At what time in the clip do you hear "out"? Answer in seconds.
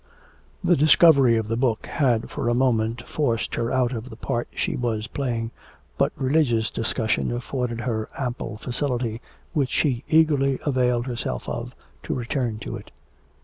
3.69-3.93